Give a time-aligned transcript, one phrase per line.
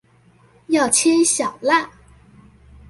[0.69, 1.91] 要切小辣